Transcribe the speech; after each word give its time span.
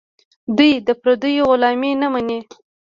دوی 0.57 0.71
د 0.87 0.89
پردیو 1.01 1.45
غلامي 1.51 1.91
نه 2.01 2.07
مني. 2.13 2.39